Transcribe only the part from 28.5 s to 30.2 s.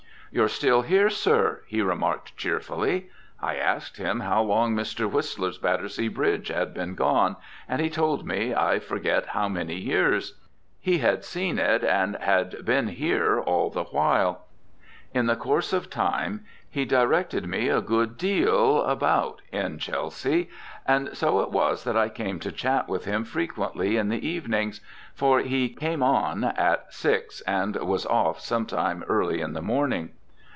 time early in the morning.